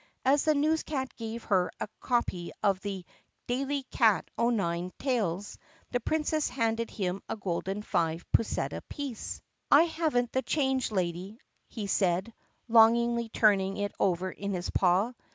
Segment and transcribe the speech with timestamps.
[0.25, 3.05] As the newscat gave her a copy of "The
[3.45, 5.59] Daily Cat o' Nine Tales"
[5.91, 9.43] the Princess handed him a golden five pusseta piece.
[9.69, 12.33] 8o THE PUSSYCAT PRINCESS "I have n't the change, lady," he said,
[12.67, 15.13] longingly turning it over in his paw.